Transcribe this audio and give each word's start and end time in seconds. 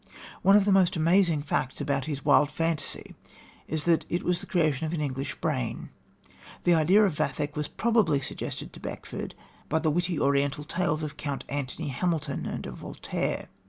One 0.41 0.55
of 0.55 0.65
the 0.65 0.71
most 0.71 0.95
amazing 0.95 1.43
facts 1.43 1.79
about 1.79 2.05
his 2.05 2.25
wild 2.25 2.49
fantasy 2.49 3.13
is 3.67 3.83
that 3.83 4.03
it 4.09 4.23
was 4.23 4.41
the 4.41 4.47
creation 4.47 4.87
of 4.87 4.93
an 4.93 4.99
English 4.99 5.35
brain. 5.39 5.91
The 6.63 6.73
idea 6.73 7.05
of 7.05 7.13
Vathek 7.13 7.55
was 7.55 7.67
probably 7.67 8.19
suggested 8.19 8.73
to 8.73 8.79
Beckford 8.79 9.35
by 9.69 9.77
the 9.77 9.91
witty 9.91 10.19
Oriental 10.19 10.63
tales 10.63 11.03
of 11.03 11.17
Count 11.17 11.43
Antony 11.49 11.89
Hamilton 11.89 12.47
and 12.47 12.65
of 12.65 12.77
Voltaire. 12.77 13.47